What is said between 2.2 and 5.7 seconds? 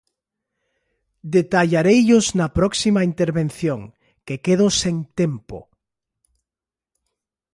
na próxima intervención, que quedo sen tempo.